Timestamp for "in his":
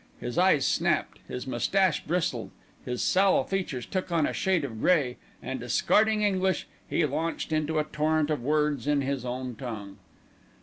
8.87-9.23